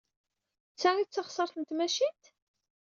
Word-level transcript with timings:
D 0.73 0.77
ta 0.81 0.89
ay 0.95 1.03
d 1.05 1.09
taɣsert 1.13 1.55
n 1.57 1.63
tmacint? 1.69 2.23